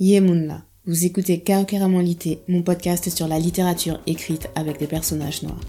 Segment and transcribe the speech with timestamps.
[0.00, 1.42] Yemunla, vous écoutez
[2.02, 5.60] Lité, mon podcast sur la littérature écrite avec des personnages noirs.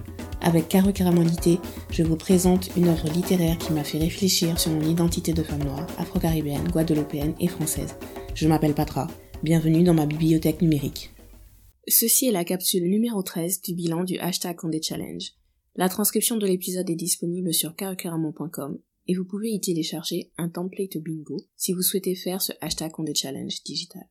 [0.41, 1.57] Avec Lité,
[1.89, 5.63] je vous présente une œuvre littéraire qui m'a fait réfléchir sur mon identité de femme
[5.63, 7.95] noire, afro-caribéenne, guadeloupéenne et française.
[8.35, 9.07] Je m'appelle Patra,
[9.41, 11.09] bienvenue dans ma bibliothèque numérique.
[11.87, 15.23] Ceci est la capsule numéro 13 du bilan du hashtag Condé Challenge.
[15.75, 18.77] La transcription de l'épisode est disponible sur karokeramon.com
[19.07, 23.15] et vous pouvez y télécharger un template bingo si vous souhaitez faire ce hashtag Condé
[23.15, 24.03] Challenge digital.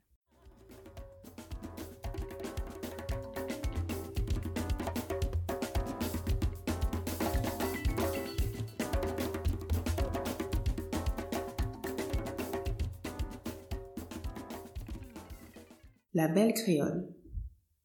[16.15, 17.07] La belle créole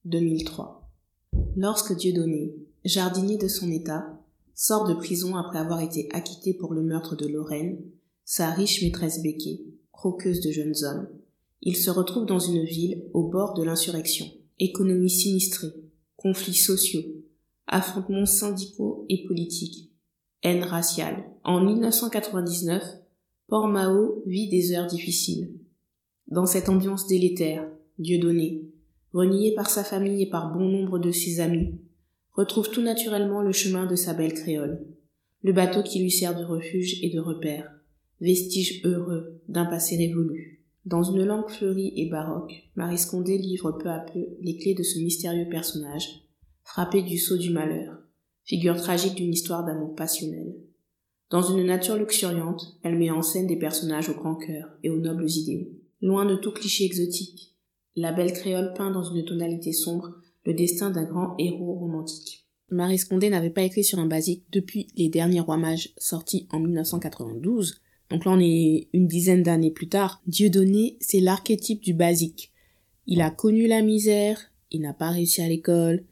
[0.06, 0.90] 2003
[1.58, 2.56] Lorsque Dieudonné,
[2.86, 4.18] jardinier de son état,
[4.56, 7.84] sort de prison après avoir été acquitté pour le meurtre de Lorraine,
[8.24, 11.10] sa riche maîtresse Béquet, croqueuse de jeunes hommes,
[11.62, 14.26] il se retrouve dans une ville au bord de l'insurrection.
[14.58, 15.74] Économie sinistrée,
[16.16, 17.04] conflits sociaux,
[17.68, 19.92] affrontements syndicaux et politiques,
[20.44, 21.26] haine raciale.
[21.44, 22.84] En 1999,
[23.48, 25.52] Port-Mao vit des heures difficiles.
[26.28, 27.68] Dans cette ambiance délétère,
[28.00, 28.64] Dieudonné,
[29.14, 31.80] renié par sa famille et par bon nombre de ses amis,
[32.32, 34.86] retrouve tout naturellement le chemin de sa belle créole,
[35.44, 37.72] le bateau qui lui sert de refuge et de repère,
[38.20, 40.64] vestige heureux d'un passé révolu.
[40.86, 44.84] Dans une langue fleurie et baroque, Marie Scondé livre peu à peu les clés de
[44.84, 46.26] ce mystérieux personnage,
[46.64, 48.00] frappé du sceau du malheur,
[48.44, 50.56] figure tragique d'une histoire d'amour passionnel.
[51.30, 55.00] Dans une nature luxuriante, elle met en scène des personnages au grand cœur et aux
[55.00, 55.70] nobles idéaux.
[56.02, 57.53] Loin de tout cliché exotique,
[57.96, 62.48] la belle créole peint dans une tonalité sombre le destin d'un grand héros romantique.
[62.70, 66.60] Marie Scondé n'avait pas écrit sur un basique depuis Les Derniers Rois Mages sortis en
[66.60, 67.82] 1992.
[68.10, 70.22] Donc là on est une dizaine d'années plus tard.
[70.26, 72.52] Dieudonné, c'est l'archétype du basique.
[73.06, 74.40] Il a connu la misère,
[74.72, 76.04] il n'a pas réussi à l'école,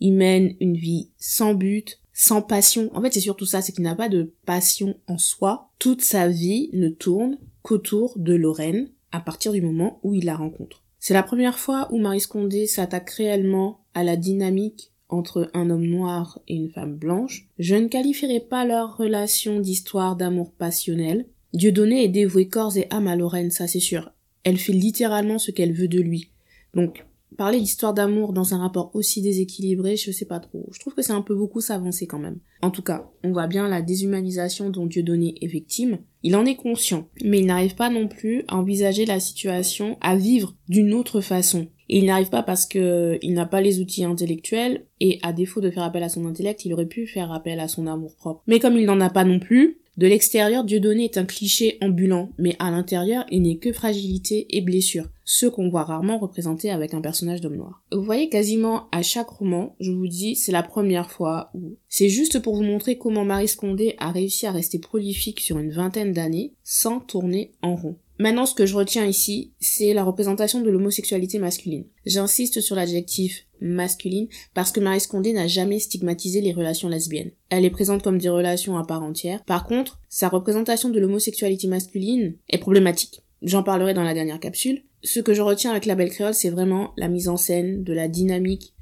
[0.00, 2.90] il mène une vie sans but, sans passion.
[2.94, 5.70] En fait, c'est surtout ça, c'est qu'il n'a pas de passion en soi.
[5.78, 10.36] Toute sa vie ne tourne qu'autour de Lorraine à partir du moment où il la
[10.36, 10.84] rencontre.
[11.08, 15.86] C'est la première fois où Marie Scondé s'attaque réellement à la dynamique entre un homme
[15.86, 17.48] noir et une femme blanche.
[17.58, 21.24] Je ne qualifierai pas leur relation d'histoire d'amour passionnel.
[21.54, 24.12] Dieudonné est dévoué corps et âme à Lorraine, ça c'est sûr.
[24.44, 26.30] Elle fait littéralement ce qu'elle veut de lui.
[26.74, 30.68] Donc, parler d'histoire d'amour dans un rapport aussi déséquilibré, je sais pas trop.
[30.72, 32.38] Je trouve que c'est un peu beaucoup s'avancer quand même.
[32.62, 35.98] En tout cas, on voit bien la déshumanisation dont Dieudonné est victime.
[36.22, 40.16] Il en est conscient, mais il n'arrive pas non plus à envisager la situation, à
[40.16, 41.68] vivre d'une autre façon.
[41.88, 45.60] Et il n'arrive pas parce que il n'a pas les outils intellectuels et à défaut
[45.60, 48.42] de faire appel à son intellect, il aurait pu faire appel à son amour propre.
[48.46, 52.30] Mais comme il n'en a pas non plus, de l'extérieur, Dieudonné est un cliché ambulant,
[52.38, 56.94] mais à l'intérieur, il n'est que fragilité et blessure, ce qu'on voit rarement représenté avec
[56.94, 57.82] un personnage d'homme noir.
[57.90, 62.08] Vous voyez quasiment à chaque roman, je vous dis, c'est la première fois où c'est
[62.08, 66.12] juste pour vous montrer comment Marie Scondé a réussi à rester prolifique sur une vingtaine
[66.12, 67.96] d'années sans tourner en rond.
[68.20, 71.86] Maintenant, ce que je retiens ici, c'est la représentation de l'homosexualité masculine.
[72.06, 77.32] J'insiste sur l'adjectif masculine parce que Marie Scondé n'a jamais stigmatisé les relations lesbiennes.
[77.50, 79.42] Elle est présente comme des relations à part entière.
[79.44, 83.22] Par contre, sa représentation de l'homosexualité masculine est problématique.
[83.42, 84.82] J'en parlerai dans la dernière capsule.
[85.02, 87.92] Ce que je retiens avec la belle créole, c'est vraiment la mise en scène de
[87.92, 88.74] la dynamique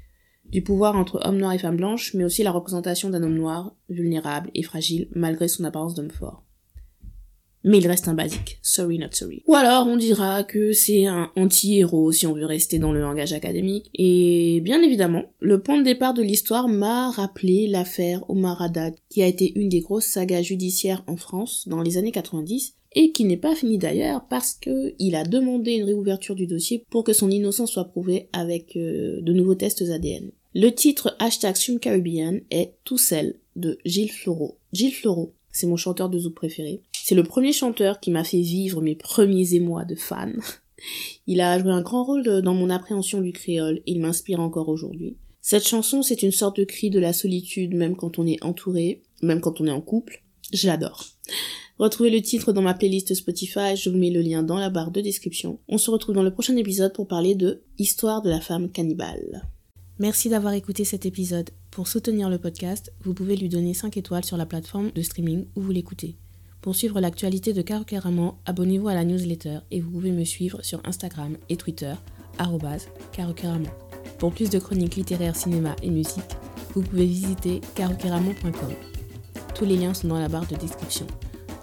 [0.49, 3.75] du pouvoir entre hommes noirs et femmes blanches, mais aussi la représentation d'un homme noir,
[3.89, 6.46] vulnérable et fragile, malgré son apparence d'homme fort
[7.67, 8.59] mais il reste un basique.
[8.61, 9.43] Sorry not sorry.
[9.45, 13.33] Ou alors on dira que c'est un anti-héros si on veut rester dans le langage
[13.33, 13.89] académique.
[13.93, 19.21] Et bien évidemment, le point de départ de l'histoire m'a rappelé l'affaire Omar Haddad, qui
[19.21, 23.25] a été une des grosses sagas judiciaires en France dans les années 90 et qui
[23.25, 27.13] n'est pas fini d'ailleurs parce que il a demandé une réouverture du dossier pour que
[27.13, 30.31] son innocence soit prouvée avec euh, de nouveaux tests ADN.
[30.55, 34.57] Le titre hashtag Caribbean est Tout seul de Gilles Floreau.
[34.73, 36.81] Gilles Floreau, c'est mon chanteur de zouk préféré.
[37.07, 40.41] C'est le premier chanteur qui m'a fait vivre mes premiers émois de fan.
[41.25, 44.67] Il a joué un grand rôle dans mon appréhension du créole et il m'inspire encore
[44.67, 45.15] aujourd'hui.
[45.39, 49.03] Cette chanson, c'est une sorte de cri de la solitude, même quand on est entouré,
[49.21, 50.21] même quand on est en couple.
[50.51, 51.05] Je l'adore.
[51.79, 54.91] Retrouvez le titre dans ma playlist Spotify, je vous mets le lien dans la barre
[54.91, 55.61] de description.
[55.69, 59.47] On se retrouve dans le prochain épisode pour parler de Histoire de la femme cannibale.
[59.97, 61.51] Merci d'avoir écouté cet épisode.
[61.71, 65.45] Pour soutenir le podcast, vous pouvez lui donner 5 étoiles sur la plateforme de streaming
[65.55, 66.17] où vous l'écoutez.
[66.61, 67.85] Pour suivre l'actualité de Caro
[68.45, 71.93] abonnez-vous à la newsletter et vous pouvez me suivre sur Instagram et Twitter,
[73.11, 73.69] carocaramon.
[74.19, 76.35] Pour plus de chroniques littéraires, cinéma et musique,
[76.73, 78.73] vous pouvez visiter carocaramon.com.
[79.55, 81.07] Tous les liens sont dans la barre de description.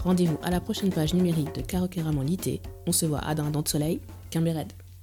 [0.03, 1.89] Rendez-vous à la prochaine page numérique de Caro
[2.23, 2.61] Lité.
[2.87, 4.01] On se voit à Dindon de Soleil,
[4.35, 4.84] Red.